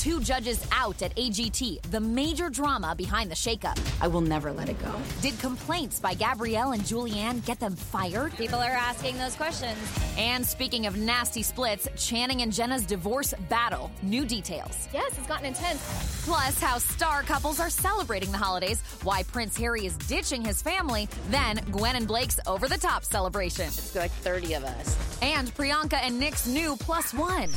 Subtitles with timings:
[0.00, 3.78] Two judges out at AGT, the major drama behind the shakeup.
[4.00, 4.90] I will never let it go.
[5.20, 8.34] Did complaints by Gabrielle and Julianne get them fired?
[8.38, 9.76] People are asking those questions.
[10.16, 13.90] And speaking of nasty splits, Channing and Jenna's divorce battle.
[14.00, 14.88] New details.
[14.94, 15.82] Yes, it's gotten intense.
[16.24, 21.10] Plus, how star couples are celebrating the holidays, why Prince Harry is ditching his family,
[21.28, 23.66] then Gwen and Blake's over the top celebration.
[23.66, 25.20] It's like 30 of us.
[25.20, 27.50] And Priyanka and Nick's new plus one.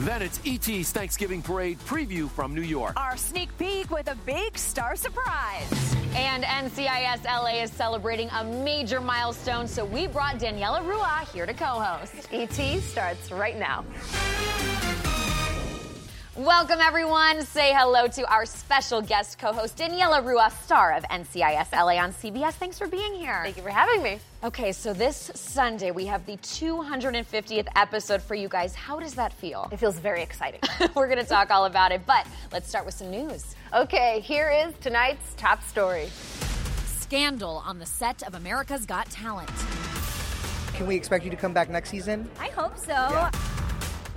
[0.00, 3.00] Then it's ET's Thanksgiving Parade preview from New York.
[3.00, 5.96] Our sneak peek with a big star surprise.
[6.14, 11.54] And NCIS LA is celebrating a major milestone, so we brought Daniela Rua here to
[11.54, 12.28] co-host.
[12.30, 13.84] ET starts right now.
[16.36, 17.46] Welcome, everyone.
[17.46, 22.12] Say hello to our special guest co host, Daniela Rua, star of NCIS LA on
[22.12, 22.52] CBS.
[22.52, 23.40] Thanks for being here.
[23.42, 24.18] Thank you for having me.
[24.44, 28.74] Okay, so this Sunday we have the 250th episode for you guys.
[28.74, 29.70] How does that feel?
[29.72, 30.60] It feels very exciting.
[30.94, 33.56] We're going to talk all about it, but let's start with some news.
[33.72, 36.10] Okay, here is tonight's top story
[36.84, 39.50] Scandal on the set of America's Got Talent.
[40.74, 42.28] Can we expect you to come back next season?
[42.38, 42.92] I hope so.
[42.92, 43.30] Yeah.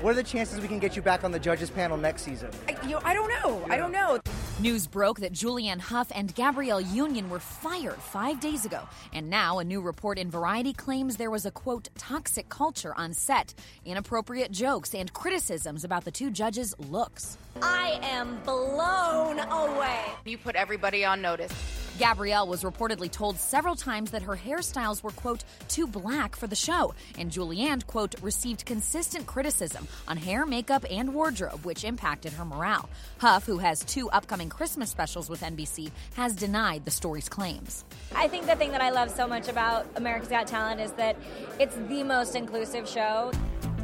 [0.02, 2.50] What are the chances we can get you back on the judges panel next season?
[2.70, 3.66] I, you know, I don't know.
[3.70, 4.18] I don't know.
[4.60, 8.82] News broke that Julianne Hough and Gabrielle Union were fired five days ago.
[9.14, 13.14] And now a new report in Variety claims there was a quote, toxic culture on
[13.14, 13.54] set,
[13.86, 17.38] inappropriate jokes, and criticisms about the two judges' looks.
[17.62, 20.02] I am blown away.
[20.26, 21.54] You put everybody on notice.
[21.98, 26.56] Gabrielle was reportedly told several times that her hairstyles were, quote, too black for the
[26.56, 32.46] show, and Julianne, quote, received consistent criticism on hair, makeup, and wardrobe, which impacted her
[32.46, 32.90] morale.
[33.18, 37.86] Hough, who has two upcoming Christmas specials with NBC, has denied the story's claims.
[38.16, 41.16] I think the thing that I love so much about America's Got Talent is that
[41.60, 43.32] it's the most inclusive show.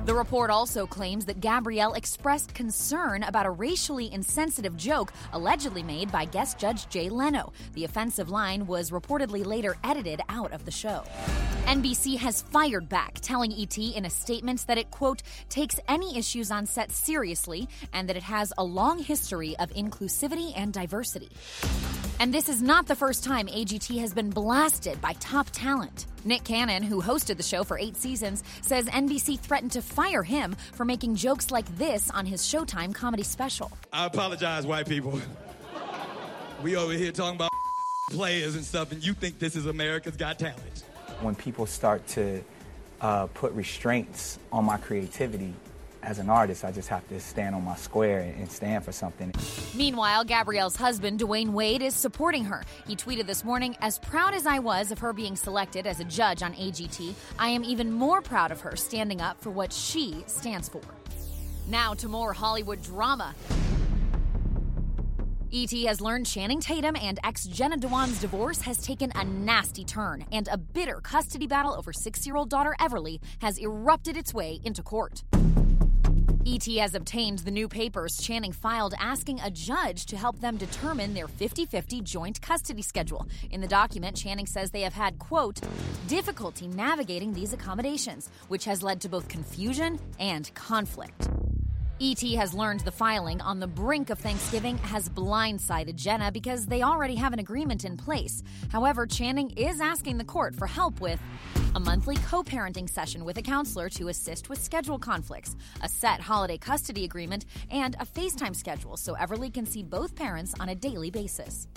[0.05, 6.11] The report also claims that Gabrielle expressed concern about a racially insensitive joke allegedly made
[6.11, 7.51] by guest judge Jay Leno.
[7.73, 11.03] The offensive line was reportedly later edited out of the show.
[11.65, 16.51] NBC has fired back, telling ET in a statement that it, quote, takes any issues
[16.51, 21.31] on set seriously and that it has a long history of inclusivity and diversity.
[22.19, 26.05] And this is not the first time AGT has been blasted by top talent.
[26.23, 30.55] Nick Cannon, who hosted the show for eight seasons, says NBC threatened to fire him
[30.73, 33.71] for making jokes like this on his Showtime comedy special.
[33.93, 35.19] I apologize, white people.
[36.61, 37.51] We over here talking about
[38.11, 40.83] players and stuff, and you think this is America's Got Talent.
[41.21, 42.43] When people start to
[42.99, 45.53] uh, put restraints on my creativity,
[46.05, 49.33] as an artist, I just have to stand on my square and stand for something.
[49.75, 52.63] Meanwhile, Gabrielle's husband, Dwyane Wade, is supporting her.
[52.87, 56.03] He tweeted this morning As proud as I was of her being selected as a
[56.05, 60.23] judge on AGT, I am even more proud of her standing up for what she
[60.27, 60.81] stands for.
[61.67, 63.33] Now to more Hollywood drama.
[65.51, 70.25] ET has learned Channing Tatum and ex Jenna Dewan's divorce has taken a nasty turn,
[70.31, 74.59] and a bitter custody battle over six year old daughter Everly has erupted its way
[74.63, 75.23] into court.
[76.47, 81.15] ET has obtained the new papers Channing filed asking a judge to help them determine
[81.15, 83.27] their 50 50 joint custody schedule.
[83.49, 85.59] In the document, Channing says they have had, quote,
[86.07, 91.29] difficulty navigating these accommodations, which has led to both confusion and conflict.
[91.99, 96.83] ET has learned the filing on the brink of Thanksgiving has blindsided Jenna because they
[96.83, 98.43] already have an agreement in place.
[98.69, 101.19] However, Channing is asking the court for help with
[101.75, 106.21] a monthly co parenting session with a counselor to assist with schedule conflicts, a set
[106.21, 110.75] holiday custody agreement, and a FaceTime schedule so Everly can see both parents on a
[110.75, 111.67] daily basis.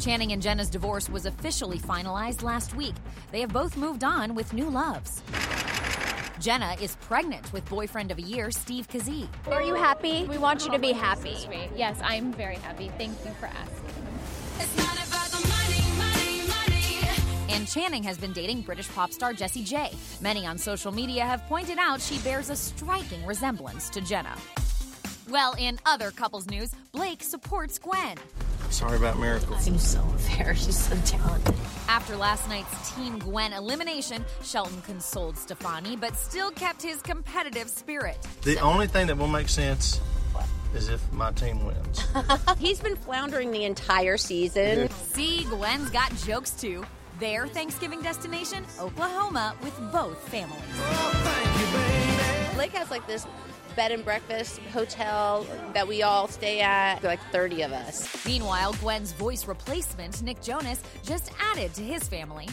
[0.00, 2.94] Channing and Jenna's divorce was officially finalized last week.
[3.30, 5.22] They have both moved on with new loves.
[6.40, 9.28] Jenna is pregnant with boyfriend of a year, Steve Kazee.
[9.46, 10.24] Are you happy?
[10.24, 11.36] We want you to be happy.
[11.76, 12.90] Yes, I'm very happy.
[12.98, 15.01] Thank you for asking.
[17.52, 19.90] And Channing has been dating British pop star Jessie J.
[20.22, 24.34] Many on social media have pointed out she bears a striking resemblance to Jenna.
[25.28, 28.16] Well, in other couples news, Blake supports Gwen.
[28.70, 29.58] Sorry about Miracle.
[29.58, 30.54] Seems so unfair.
[30.54, 31.54] She's so talented.
[31.88, 38.16] After last night's Team Gwen elimination, Shelton consoled Stefani, but still kept his competitive spirit.
[38.42, 40.00] The only thing that will make sense
[40.74, 42.02] is if my team wins.
[42.58, 44.88] He's been floundering the entire season.
[45.12, 46.82] See, Gwen's got jokes too.
[47.22, 50.60] Their Thanksgiving destination, Oklahoma, with both families.
[52.56, 53.28] Blake has like this
[53.76, 57.00] bed and breakfast hotel that we all stay at.
[57.00, 58.26] There are like 30 of us.
[58.26, 62.48] Meanwhile, Gwen's voice replacement, Nick Jonas, just added to his family.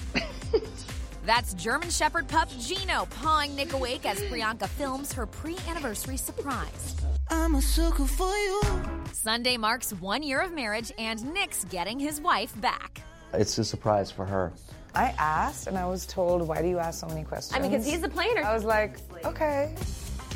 [1.25, 6.95] That's German Shepherd pup Gino pawing Nick awake as Priyanka films her pre anniversary surprise.
[7.31, 8.62] I'm a sucker for you.
[9.13, 13.01] Sunday marks one year of marriage and Nick's getting his wife back.
[13.34, 14.52] It's a surprise for her.
[14.96, 17.56] I asked and I was told, why do you ask so many questions?
[17.56, 18.44] I mean, because he's the planner.
[18.44, 19.76] I was like, okay.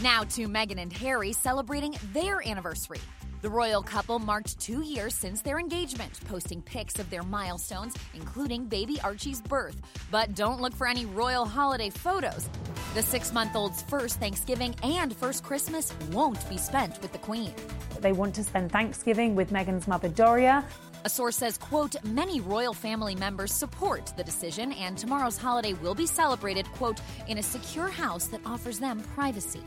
[0.01, 2.99] Now to Meghan and Harry celebrating their anniversary.
[3.41, 8.67] The royal couple marked two years since their engagement, posting pics of their milestones, including
[8.67, 9.81] baby Archie's birth.
[10.11, 12.47] But don't look for any royal holiday photos.
[12.93, 17.53] The six month old's first Thanksgiving and first Christmas won't be spent with the Queen.
[17.99, 20.63] They want to spend Thanksgiving with Meghan's mother, Doria.
[21.05, 25.95] A source says, quote, many royal family members support the decision, and tomorrow's holiday will
[25.95, 29.61] be celebrated, quote, in a secure house that offers them privacy.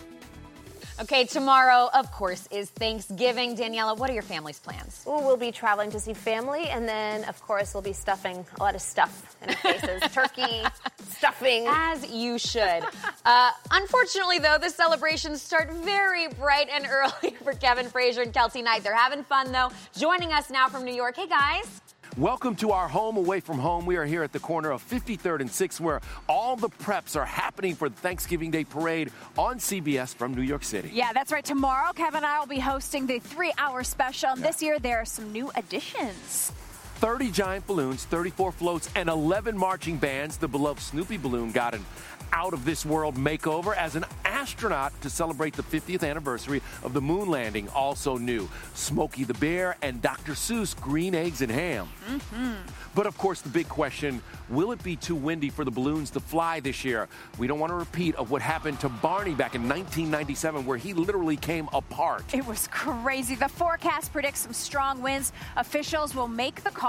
[0.99, 3.55] Okay, tomorrow, of course, is Thanksgiving.
[3.55, 5.05] Daniela, what are your family's plans?
[5.07, 8.63] Ooh, we'll be traveling to see family, and then, of course, we'll be stuffing a
[8.63, 10.63] lot of stuff in our faces turkey,
[11.07, 11.67] stuffing.
[11.69, 12.83] As you should.
[13.27, 18.65] Uh, unfortunately, though, the celebrations start very bright and early for Kevin Frazier and Keltie
[18.65, 18.83] Knight.
[18.83, 19.71] They're having fun, though.
[19.99, 21.17] Joining us now from New York.
[21.17, 21.83] Hey, guys.
[22.17, 23.85] Welcome to our home away from home.
[23.85, 27.27] We are here at the corner of 53rd and 6th, where all the preps are
[27.27, 30.89] happening for the Thanksgiving Day parade on CBS from New York City.
[30.95, 31.45] Yeah, that's right.
[31.45, 34.31] Tomorrow, Kevin and I will be hosting the three hour special.
[34.31, 36.53] And this year, there are some new additions.
[36.97, 40.39] 30 giant balloons, 34 floats, and 11 marching bands.
[40.39, 41.85] The beloved Snoopy balloon got an
[42.33, 47.01] out of this world makeover as an astronaut to celebrate the 50th anniversary of the
[47.01, 47.69] moon landing.
[47.71, 50.33] Also new Smokey the Bear and Dr.
[50.33, 51.89] Seuss Green Eggs and Ham.
[52.09, 52.55] Mm-hmm.
[52.95, 56.21] But of course, the big question will it be too windy for the balloons to
[56.21, 57.09] fly this year?
[57.39, 60.95] We don't want to repeat of what happened to Barney back in 1997, where he
[60.95, 62.23] literally came apart.
[62.33, 63.35] It was crazy.
[63.35, 65.33] The forecast predicts some strong winds.
[65.57, 66.86] Officials will make the call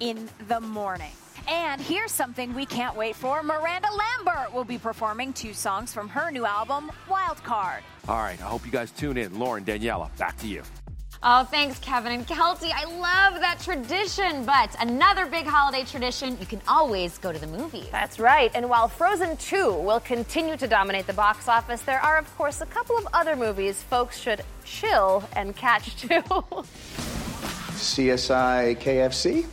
[0.00, 1.12] in the morning.
[1.48, 3.42] And here's something we can't wait for.
[3.42, 7.82] Miranda Lambert will be performing two songs from her new album, Wild Card.
[8.08, 9.38] All right, I hope you guys tune in.
[9.38, 10.62] Lauren, Daniela, back to you.
[11.22, 12.72] Oh, thanks, Kevin and Keltie.
[12.74, 14.44] I love that tradition.
[14.46, 17.88] But another big holiday tradition, you can always go to the movies.
[17.90, 18.50] That's right.
[18.54, 22.62] And while Frozen 2 will continue to dominate the box office, there are, of course,
[22.62, 26.22] a couple of other movies folks should chill and catch too.
[27.80, 29.46] CSI KFC?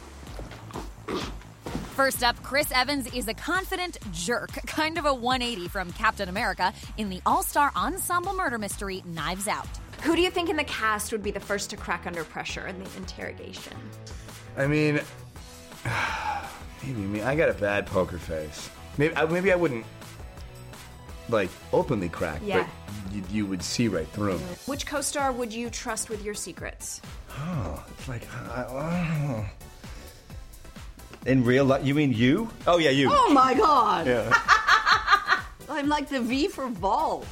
[1.96, 6.74] First up, Chris Evans is a confident jerk, kind of a 180 from Captain America
[6.98, 9.68] in the all star ensemble murder mystery Knives Out.
[10.04, 12.68] Who do you think in the cast would be the first to crack under pressure
[12.68, 13.74] in the interrogation?
[14.56, 15.00] I mean,
[16.84, 17.22] maybe me.
[17.22, 18.70] I got a bad poker face.
[18.98, 19.86] Maybe I, maybe I wouldn't
[21.30, 22.60] like openly crack, Yeah.
[22.60, 22.68] but
[23.12, 24.46] you, you would see right through me.
[24.66, 27.02] Which co-star would you trust with your secrets?
[27.32, 29.46] Oh, it's like I, oh.
[31.26, 31.86] in real life.
[31.86, 32.50] You mean you?
[32.66, 33.10] Oh yeah, you.
[33.12, 34.08] Oh my god!
[34.08, 34.34] Yeah.
[35.70, 37.26] I'm like the V for Vol.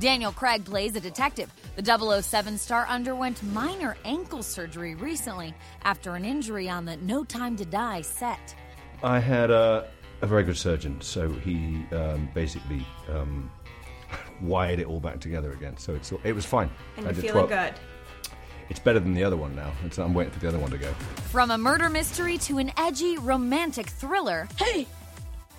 [0.00, 1.52] Daniel Craig plays a detective.
[1.76, 7.56] The 007 star underwent minor ankle surgery recently after an injury on the No Time
[7.56, 8.54] to Die set.
[9.02, 9.88] I had a,
[10.22, 13.50] a very good surgeon, so he um, basically um,
[14.40, 15.76] wired it all back together again.
[15.76, 16.70] So it's it was fine.
[16.96, 17.80] And I you're feeling 12 good.
[18.70, 19.72] It's better than the other one now.
[19.84, 20.92] It's, I'm waiting for the other one to go.
[21.30, 24.46] From a murder mystery to an edgy romantic thriller.
[24.58, 24.86] Hey,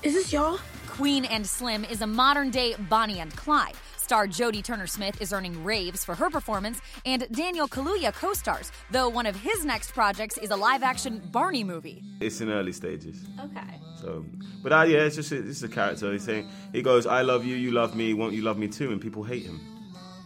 [0.04, 0.60] is this y'all?
[0.88, 3.76] Queen and Slim is a modern day Bonnie and Clyde.
[4.10, 8.72] Star Jodie Turner Smith is earning raves for her performance, and Daniel Kaluuya co stars,
[8.90, 12.02] though one of his next projects is a live action Barney movie.
[12.20, 13.24] It's in early stages.
[13.40, 13.80] Okay.
[14.02, 14.26] So,
[14.64, 16.12] but uh, yeah, it's just a, it's a character.
[16.12, 18.92] He's saying he goes, "I love you, you love me, won't you love me too?"
[18.92, 19.62] And people hate him.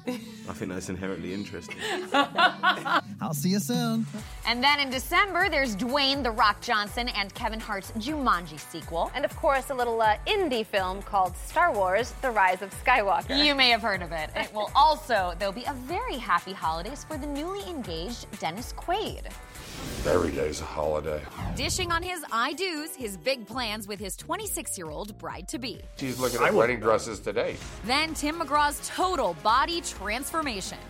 [0.50, 1.78] I think that's inherently interesting.
[2.14, 4.06] I'll see you soon.
[4.46, 9.10] And then in December, there's Dwayne The Rock Johnson and Kevin Hart's Jumanji sequel.
[9.16, 13.42] And of course, a little uh, indie film called Star Wars The Rise of Skywalker.
[13.44, 14.32] You may have heard of it.
[14.36, 19.22] It will also, there'll be a very happy holidays for the newly engaged Dennis Quaid.
[20.06, 21.22] Every day's a holiday.
[21.56, 25.58] Dishing on his I do's, his big plans with his 26 year old bride to
[25.58, 25.80] be.
[25.98, 27.56] She's looking at wedding dresses today.
[27.86, 30.33] Then Tim McGraw's total body transformation.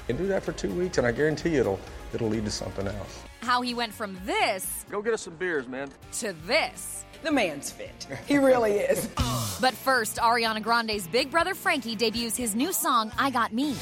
[0.08, 1.80] You do that for two weeks, and I guarantee you it'll
[2.14, 3.24] it'll lead to something else.
[3.42, 5.90] How he went from this Go get us some beers, man.
[6.20, 7.06] to this.
[7.24, 8.08] The man's fit.
[8.28, 9.10] He really is.
[9.62, 13.76] But first, Ariana Grande's big brother Frankie debuts his new song, I Got Me.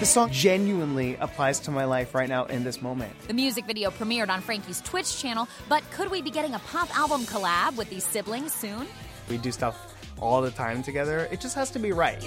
[0.00, 3.12] This song genuinely applies to my life right now in this moment.
[3.28, 6.96] The music video premiered on Frankie's Twitch channel, but could we be getting a pop
[6.96, 8.86] album collab with these siblings soon?
[9.28, 11.28] We do stuff all the time together.
[11.30, 12.26] It just has to be right.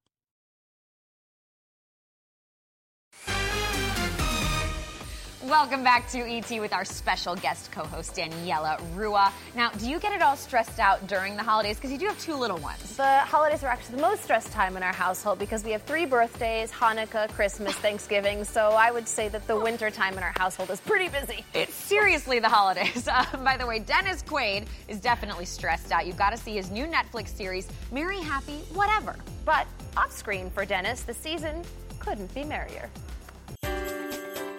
[5.45, 9.33] Welcome back to ET with our special guest co host, Daniela Rua.
[9.55, 11.77] Now, do you get it all stressed out during the holidays?
[11.77, 12.95] Because you do have two little ones.
[12.95, 16.05] The holidays are actually the most stressed time in our household because we have three
[16.05, 18.43] birthdays Hanukkah, Christmas, Thanksgiving.
[18.43, 21.43] So I would say that the winter time in our household is pretty busy.
[21.55, 23.07] It's seriously the holidays.
[23.21, 26.07] Uh, by the way, Dennis Quaid is definitely stressed out.
[26.07, 29.15] You've got to see his new Netflix series, Merry Happy Whatever.
[29.43, 29.67] But
[29.97, 31.63] off screen for Dennis, the season
[31.99, 32.89] couldn't be merrier.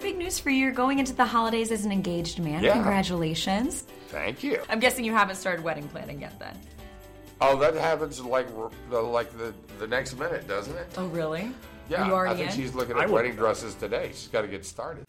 [0.02, 0.59] Big news for you.
[0.59, 2.62] You're going into the holidays as an engaged man.
[2.64, 2.73] Yeah.
[2.73, 3.82] Congratulations.
[4.09, 4.61] Thank you.
[4.68, 6.59] I'm guessing you haven't started wedding planning yet then.
[7.40, 8.49] Oh, that happens like
[8.90, 10.87] the like the the next minute, doesn't it?
[10.97, 11.52] Oh, really?
[11.88, 12.56] Yeah, you already I think in?
[12.56, 14.09] she's looking at would- wedding dresses today.
[14.12, 15.04] She's got to get started.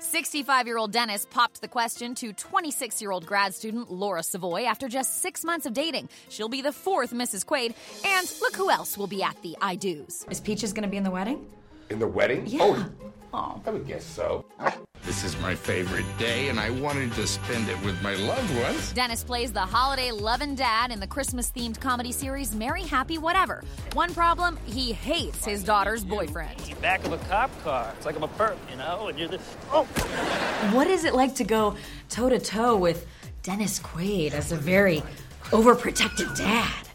[0.00, 4.64] 65 year old Dennis popped the question to 26 year old grad student Laura Savoie
[4.64, 6.08] after just six months of dating.
[6.28, 7.44] She'll be the fourth Mrs.
[7.44, 7.74] Quaid.
[8.04, 10.26] And look who else will be at the I do's.
[10.30, 11.46] Is Peaches going to be in the wedding?
[11.90, 12.44] In the wedding?
[12.46, 12.58] Yeah.
[12.62, 12.86] Oh,
[13.34, 14.44] I would guess so.
[15.02, 18.92] This is my favorite day, and I wanted to spend it with my loved ones.
[18.92, 23.64] Dennis plays the holiday loving dad in the Christmas themed comedy series Merry Happy Whatever.
[23.92, 26.56] One problem, he hates his daughter's boyfriend.
[26.80, 27.92] Back of a cop car.
[27.96, 29.08] It's like I'm a perp, you know?
[29.08, 29.40] And you're the.
[29.72, 29.84] Oh!
[30.72, 31.76] What is it like to go
[32.08, 33.06] toe to toe with
[33.42, 35.02] Dennis Quaid as a very
[35.46, 36.88] overprotective dad?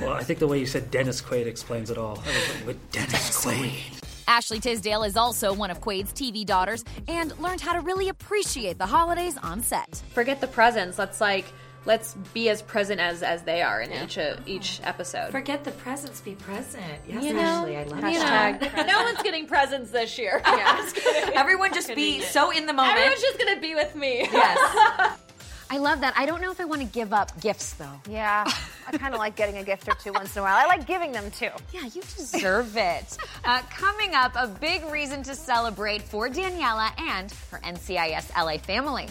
[0.00, 2.18] Well, I think the way you said Dennis Quaid explains it all.
[2.24, 3.99] I was like, with Dennis Quaid.
[4.28, 8.78] Ashley Tisdale is also one of Quaid's TV daughters and learned how to really appreciate
[8.78, 10.02] the holidays on set.
[10.14, 10.98] Forget the presents.
[10.98, 11.46] Let's like
[11.86, 15.30] let's be as present as as they are in each uh, each episode.
[15.30, 16.84] Forget the presents, be present.
[17.08, 20.42] Yes, You know, Ashley, I love you know, no one's getting presents this year.
[21.34, 22.98] Everyone just be so in the moment.
[22.98, 24.28] Everyone's just gonna be with me.
[24.32, 25.18] Yes.
[25.72, 26.14] I love that.
[26.16, 28.00] I don't know if I want to give up gifts though.
[28.10, 28.44] Yeah,
[28.88, 30.56] I kind of like getting a gift or two once in a while.
[30.56, 31.50] I like giving them too.
[31.72, 33.16] Yeah, you deserve it.
[33.44, 39.06] Uh, coming up, a big reason to celebrate for Daniela and her NCIS LA family.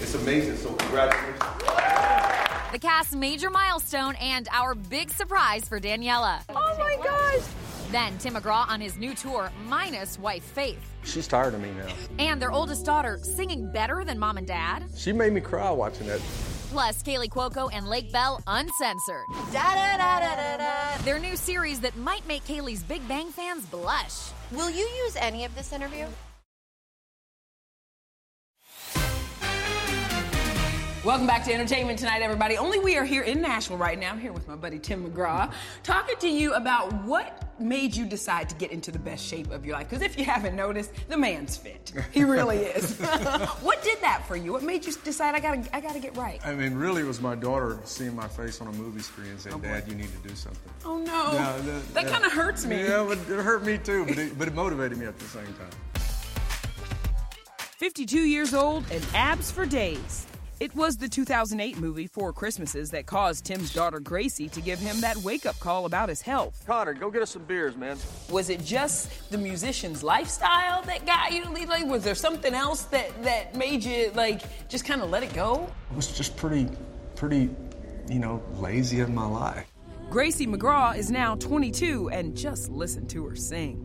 [0.00, 0.56] It's amazing.
[0.56, 1.42] So congratulations.
[2.72, 6.40] The cast's major milestone and our big surprise for Daniela.
[6.48, 7.42] Oh my gosh!
[7.90, 10.78] Then Tim McGraw on his new tour, minus wife Faith.
[11.04, 11.92] She's tired of me now.
[12.18, 14.84] And their oldest daughter singing better than mom and dad.
[14.96, 16.20] She made me cry watching it.
[16.70, 19.24] Plus, Kaley Cuoco and Lake Bell Uncensored.
[19.52, 24.32] Da, da, da, Their new series that might make Kaley's Big Bang fans blush.
[24.52, 26.06] Will you use any of this interview?
[31.04, 32.56] Welcome back to Entertainment Tonight, everybody.
[32.56, 34.10] Only we are here in Nashville right now.
[34.10, 35.50] I'm here with my buddy Tim McGraw,
[35.84, 39.64] talking to you about what made you decide to get into the best shape of
[39.64, 39.88] your life.
[39.88, 41.92] Because if you haven't noticed, the man's fit.
[42.10, 42.98] He really is.
[43.62, 44.52] what did that for you?
[44.52, 46.44] What made you decide I gotta, I gotta get right?
[46.44, 49.40] I mean, really, it was my daughter seeing my face on a movie screen and
[49.40, 50.72] saying, oh, Dad, you need to do something.
[50.84, 52.10] Oh no, Yeah, that yeah.
[52.10, 52.82] kind of hurts me.
[52.82, 55.46] Yeah, but it hurt me too, but it, but it motivated me at the same
[55.54, 55.70] time.
[57.76, 60.26] 52 years old and abs for days.
[60.60, 65.00] It was the 2008 movie Four Christmases that caused Tim's daughter Gracie to give him
[65.02, 66.64] that wake up call about his health.
[66.66, 67.96] Connor, go get us some beers, man.
[68.28, 71.68] Was it just the musician's lifestyle that got you to leave?
[71.68, 75.32] Like, was there something else that that made you like just kind of let it
[75.32, 75.70] go?
[75.92, 76.68] I was just pretty,
[77.14, 77.50] pretty,
[78.08, 79.64] you know, lazy in my life.
[80.10, 83.84] Gracie McGraw is now 22 and just listen to her sing.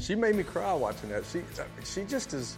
[0.00, 1.24] She made me cry watching that.
[1.26, 1.42] She,
[1.84, 2.56] she just is.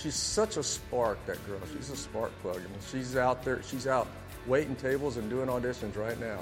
[0.00, 1.24] She's such a spark.
[1.26, 1.58] That girl.
[1.74, 2.56] She's a spark plug.
[2.56, 3.62] I mean, she's out there.
[3.62, 4.06] She's out
[4.46, 6.38] waiting tables and doing auditions right now.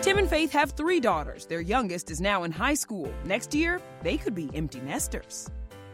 [0.00, 1.46] Tim and Faith have three daughters.
[1.46, 3.12] Their youngest is now in high school.
[3.24, 5.48] Next year, they could be empty nesters.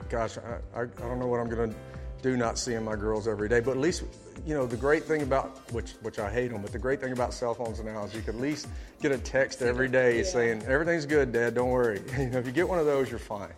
[0.09, 1.75] Gosh, I, I, I don't know what I'm gonna
[2.23, 3.61] do not seeing my girls every day.
[3.61, 4.05] But at least,
[4.47, 7.13] you know, the great thing about which which I hate them, but the great thing
[7.13, 8.69] about cell phones now is you can at least
[9.01, 11.55] get a text every day saying everything's good, Dad.
[11.55, 12.03] Don't worry.
[12.19, 13.49] You know, if you get one of those, you're fine.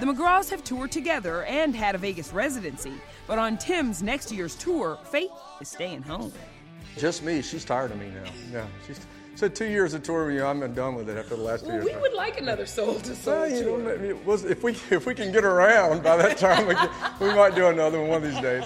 [0.00, 2.94] The McGraws have toured together and had a Vegas residency,
[3.26, 6.32] but on Tim's next year's tour, Faith is staying home.
[6.96, 7.42] Just me.
[7.42, 8.30] She's tired of me now.
[8.52, 9.00] Yeah, she's
[9.40, 10.44] said two years of touring with you.
[10.44, 11.86] I'm done with it after the last two Well, years.
[11.96, 13.34] we would like another soul to soul.
[13.40, 13.94] Well, you tour.
[13.94, 16.74] I mean, it was- if we if we can get around by that time, we,
[16.74, 18.64] can, we might do another one one of these days.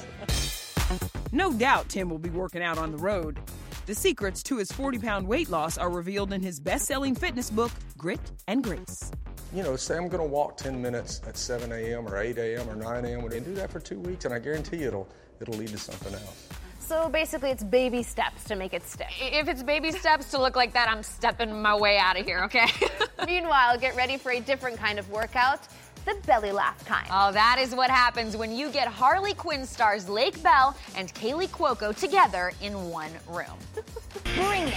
[1.30, 3.38] No doubt Tim will be working out on the road.
[3.86, 7.50] The secrets to his 40 pound weight loss are revealed in his best selling fitness
[7.50, 9.12] book, Grit and Grace.
[9.52, 12.08] You know, say I'm going to walk 10 minutes at 7 a.m.
[12.08, 12.68] or 8 a.m.
[12.68, 13.20] or 9 a.m.
[13.24, 15.08] and do that for two weeks, and I guarantee you it'll
[15.40, 16.48] it'll lead to something else.
[16.86, 19.08] So basically, it's baby steps to make it stick.
[19.20, 22.44] If it's baby steps to look like that, I'm stepping my way out of here,
[22.44, 22.66] okay?
[23.26, 25.60] Meanwhile, get ready for a different kind of workout
[26.04, 27.06] the belly laugh kind.
[27.10, 31.48] Oh, that is what happens when you get Harley Quinn stars Lake Bell and Kaley
[31.48, 33.56] Cuoco together in one room.
[34.36, 34.74] Bring it.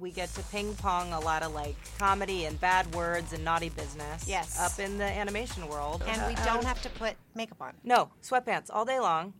[0.00, 3.68] We get to ping pong a lot of like comedy and bad words and naughty
[3.68, 4.26] business.
[4.26, 4.58] Yes.
[4.58, 6.02] Up in the animation world.
[6.08, 7.74] And we don't have to put makeup on.
[7.84, 9.34] No, sweatpants all day long.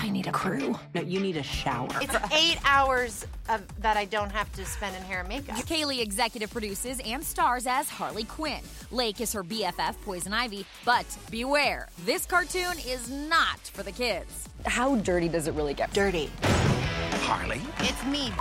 [0.00, 0.78] I need a crew.
[0.94, 1.88] No, you need a shower.
[2.00, 5.56] It's eight hours of that I don't have to spend in hair and makeup.
[5.56, 8.60] Kaley executive produces and stars as Harley Quinn.
[8.90, 10.64] Lake is her BFF, Poison Ivy.
[10.84, 14.48] But beware, this cartoon is not for the kids.
[14.66, 15.92] How dirty does it really get?
[15.92, 16.30] Dirty.
[17.22, 17.60] Harley?
[17.80, 18.32] It's me.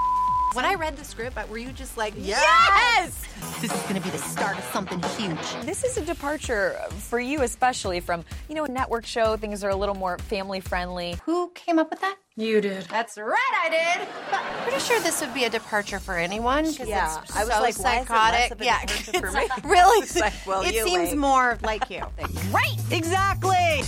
[0.58, 3.24] When I read the script, were you just like, Yes!
[3.62, 5.66] This is going to be the start of something huge.
[5.68, 9.38] This is a departure for you, especially from, you know, a network show.
[9.38, 11.16] Things are a little more family friendly.
[11.26, 12.16] Who came up with that?
[12.38, 12.86] You did.
[12.86, 14.08] That's right, I did.
[14.32, 17.44] But I'm pretty sure this would be a departure for anyone because Yeah, it's I
[17.44, 18.52] was so like, why is it less psychotic.
[18.54, 19.48] of a yeah, for it's me?
[19.70, 20.02] really.
[20.08, 21.18] It's like, well, it you seems wait.
[21.20, 22.02] more like you.
[22.52, 22.78] right.
[22.90, 23.84] Exactly.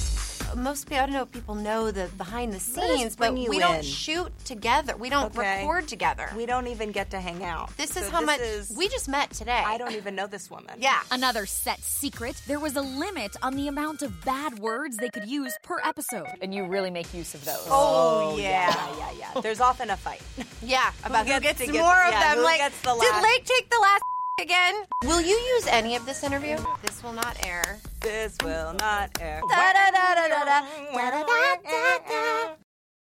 [0.56, 3.50] Most people, I don't know if people know the behind the scenes, but bring you
[3.50, 4.96] we don't shoot together.
[4.98, 5.60] We don't Okay.
[5.62, 6.30] record together.
[6.36, 7.76] We don't even get to hang out.
[7.78, 9.64] This So is how much is- we just met today.
[9.66, 10.76] I don't even know this woman.
[10.80, 11.00] Yeah.
[11.12, 15.28] Another set secret there was a limit on the amount of bad words they could
[15.28, 16.28] use per episode.
[16.42, 17.66] And you really make use of those.
[17.68, 19.32] Oh, oh yeah, yeah, yeah.
[19.36, 19.42] yeah.
[19.42, 20.22] There's often a fight.
[20.62, 22.44] Yeah, about who gets gets, to more get- of yeah, them.
[22.44, 24.02] Like, gets the did Lake take the last
[24.42, 24.76] again?
[25.06, 26.58] Will you use any of this interview?
[26.82, 27.80] This will not air.
[28.02, 29.42] This will not air.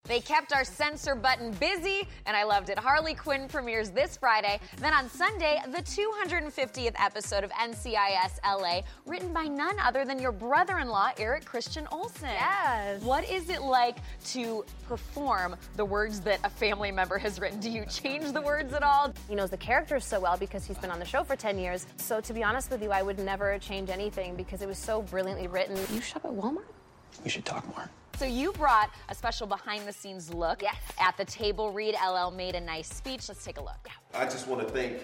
[0.06, 2.78] They kept our censor button busy, and I loved it.
[2.78, 4.60] Harley Quinn premieres this Friday.
[4.78, 10.32] Then on Sunday, the 250th episode of NCIS LA, written by none other than your
[10.32, 12.28] brother in law, Eric Christian Olsen.
[12.28, 13.02] Yes.
[13.02, 17.58] What is it like to perform the words that a family member has written?
[17.58, 19.12] Do you change the words at all?
[19.28, 21.86] He knows the characters so well because he's been on the show for 10 years.
[21.96, 25.02] So to be honest with you, I would never change anything because it was so
[25.02, 25.76] brilliantly written.
[25.92, 26.75] You shop at Walmart?
[27.24, 27.88] We should talk more.
[28.18, 30.76] So you brought a special behind-the-scenes look yes.
[30.98, 31.94] at the table read.
[31.94, 33.28] LL made a nice speech.
[33.28, 33.88] Let's take a look.
[34.14, 35.02] I just want to thank,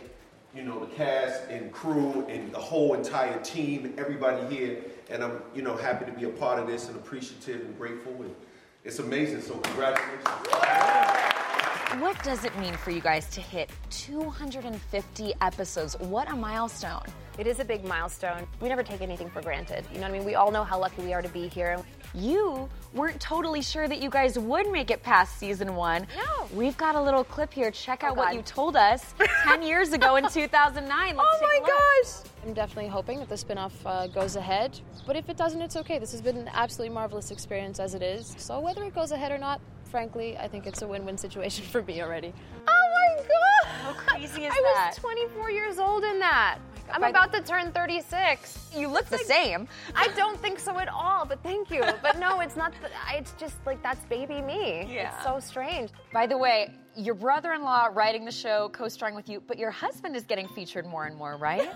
[0.55, 4.79] you know, the cast and crew and the whole entire team, and everybody here,
[5.11, 8.15] and I'm, you know, happy to be a part of this and appreciative and grateful,
[8.21, 8.35] and
[8.83, 9.43] it's amazing.
[9.43, 10.25] So congratulations.
[11.99, 15.95] What does it mean for you guys to hit 250 episodes?
[15.99, 17.03] What a milestone.
[17.39, 18.47] It is a big milestone.
[18.61, 19.85] We never take anything for granted.
[19.93, 20.25] You know what I mean?
[20.25, 21.79] We all know how lucky we are to be here.
[22.15, 26.07] You weren't totally sure that you guys would make it past season one.
[26.17, 26.47] No.
[26.55, 27.71] We've got a little clip here.
[27.71, 31.17] Check out Oh, what you told us 10 years ago in 2009.
[31.17, 31.71] Let's Oh take my a look.
[31.71, 32.31] gosh!
[32.47, 34.79] I'm definitely hoping that the spinoff uh, goes ahead.
[35.07, 35.99] But if it doesn't, it's okay.
[35.99, 38.35] This has been an absolutely marvelous experience as it is.
[38.39, 39.61] So whether it goes ahead or not,
[39.97, 42.29] frankly, I think it's a win-win situation for me already.
[42.29, 42.35] Mm.
[42.67, 43.73] Oh my god!
[43.83, 44.89] How crazy is I that?
[44.89, 46.59] was 24 years old in that.
[46.89, 48.71] Oh I'm By- about to turn 36.
[48.77, 49.69] You look the same.
[49.95, 51.85] I don't think so at all, but thank you.
[52.03, 52.73] But no, it's not.
[52.83, 54.89] The, it's just like that's baby me.
[54.93, 55.15] Yeah.
[55.15, 55.91] It's so strange.
[56.13, 60.25] By the way, your brother-in-law writing the show, co-starring with you, but your husband is
[60.25, 61.71] getting featured more and more, right?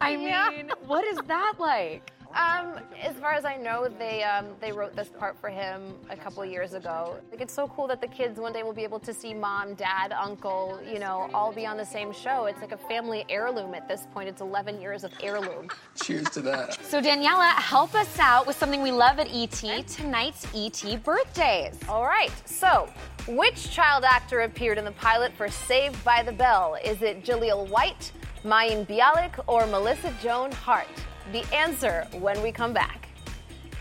[0.00, 0.50] I mean, Yeah.
[0.86, 2.12] what is that like?
[2.34, 6.16] Um, as far as I know, they um, they wrote this part for him a
[6.16, 7.16] couple of years ago.
[7.30, 9.74] Like it's so cool that the kids one day will be able to see mom,
[9.74, 12.46] dad, uncle, you know, all be on the same show.
[12.46, 14.28] It's like a family heirloom at this point.
[14.28, 15.68] It's 11 years of heirloom.
[16.02, 16.84] Cheers to that.
[16.84, 21.78] So Daniela, help us out with something we love at ET, tonight's ET birthdays.
[21.88, 22.32] All right.
[22.48, 22.88] So,
[23.28, 26.76] which child actor appeared in the pilot for Saved by the Bell?
[26.84, 28.10] Is it Jaleel White,
[28.44, 30.88] Mayim Bialik, or Melissa Joan Hart?
[31.32, 33.08] The answer when we come back.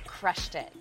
[0.06, 0.72] Crushed it.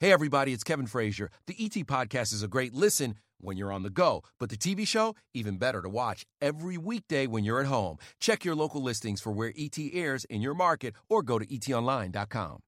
[0.00, 1.30] Hey, everybody, it's Kevin Frazier.
[1.46, 4.86] The ET Podcast is a great listen when you're on the go, but the TV
[4.86, 7.98] show, even better to watch every weekday when you're at home.
[8.18, 12.58] Check your local listings for where ET airs in your market or go to etonline.com.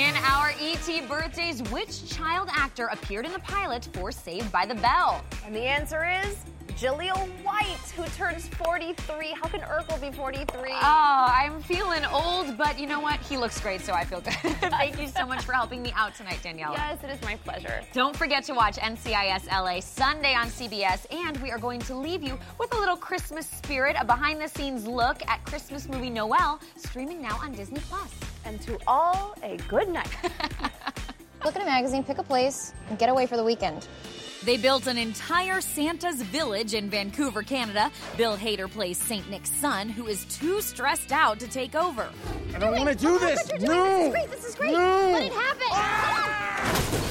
[0.00, 4.76] In our ET birthdays, which child actor appeared in the pilot for Saved by the
[4.76, 5.22] Bell?
[5.44, 6.38] And the answer is
[6.78, 9.32] Jaleel White, who turns 43.
[9.32, 10.70] How can Urkel be 43?
[10.72, 13.20] Oh, I'm feeling old, but you know what?
[13.20, 14.32] He looks great, so I feel good.
[14.70, 16.72] Thank you so much for helping me out tonight, Danielle.
[16.72, 17.82] Yes, it is my pleasure.
[17.92, 22.22] Don't forget to watch NCIS LA Sunday on CBS, and we are going to leave
[22.22, 26.58] you with a little Christmas spirit, a behind the scenes look at Christmas movie Noelle,
[26.76, 28.14] streaming now on Disney Plus.
[28.44, 30.10] And to all, a good night.
[31.44, 33.86] Look at a magazine, pick a place, and get away for the weekend.
[34.42, 37.90] They built an entire Santa's village in Vancouver, Canada.
[38.16, 39.28] Bill Hader plays St.
[39.28, 42.08] Nick's son, who is too stressed out to take over.
[42.54, 43.50] I don't want to do oh this.
[43.60, 44.12] No.
[44.30, 44.72] This is great.
[44.72, 45.10] No.
[45.12, 47.09] Let it happen.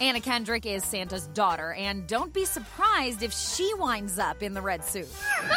[0.00, 4.62] Anna Kendrick is Santa's daughter, and don't be surprised if she winds up in the
[4.62, 5.08] red suit.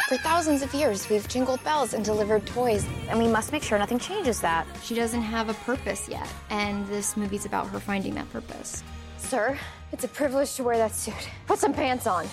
[0.08, 3.78] For thousands of years, we've jingled bells and delivered toys, and we must make sure
[3.78, 4.66] nothing changes that.
[4.82, 8.82] She doesn't have a purpose yet, and this movie's about her finding that purpose.
[9.16, 9.56] Sir,
[9.92, 11.14] it's a privilege to wear that suit.
[11.46, 12.26] Put some pants on.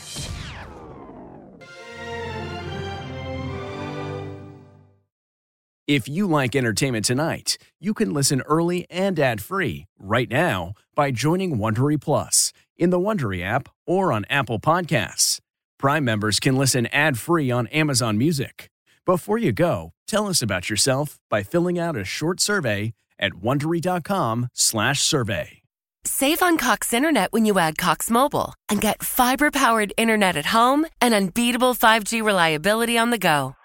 [5.86, 11.58] If you like entertainment tonight, you can listen early and ad-free right now by joining
[11.58, 15.40] Wondery Plus in the Wondery app or on Apple Podcasts.
[15.78, 18.70] Prime members can listen ad-free on Amazon Music.
[19.06, 25.62] Before you go, tell us about yourself by filling out a short survey at wondery.com/survey.
[26.04, 30.48] Save on Cox Internet when you add Cox Mobile and get fiber powered internet at
[30.48, 33.56] home and unbeatable 5G reliability on the go.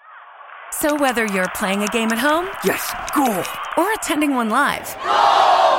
[0.71, 2.93] So whether you're playing a game at home, Yes.
[3.13, 3.43] Cool.
[3.77, 4.95] or attending one live,